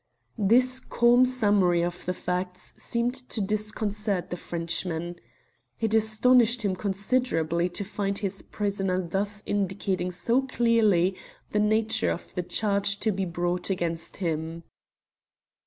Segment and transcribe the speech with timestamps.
[0.39, 5.17] This calm summary of the facts seemed to disconcert the Frenchman.
[5.79, 11.15] It astonished him considerably to find his prisoner thus indicating so clearly
[11.51, 14.63] the nature of the charge to be brought against him.